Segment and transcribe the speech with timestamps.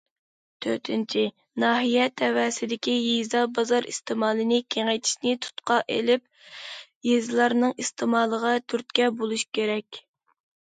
[0.65, 1.21] تۆتىنچى،
[1.63, 6.27] ناھىيە تەۋەسىدىكى يېزا- بازار ئىستېمالىنى كېڭەيتىشنى تۇتقا قىلىپ،
[7.13, 10.05] يېزىلارنىڭ ئىستېمالىغا تۈرتكە بولۇش كېرەك.